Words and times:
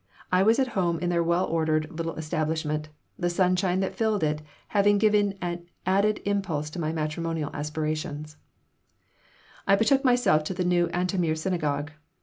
I 0.31 0.41
was 0.41 0.57
at 0.57 0.69
home 0.69 0.97
in 0.97 1.09
their 1.11 1.23
well 1.23 1.45
ordered 1.45 1.91
little 1.95 2.15
establishment, 2.15 2.89
the 3.19 3.29
sunshine 3.29 3.81
that 3.81 3.93
filled 3.93 4.23
it 4.23 4.41
having 4.69 4.97
given 4.97 5.37
an 5.43 5.67
added 5.85 6.21
impulse 6.25 6.71
to 6.71 6.79
my 6.81 6.91
matrimonial 6.91 7.51
aspirations 7.53 8.35
I 9.67 9.75
betook 9.75 10.03
myself 10.03 10.43
to 10.45 10.55
the 10.55 10.65
new 10.65 10.87
Antomir 10.87 11.35
Synagogue. 11.37 11.91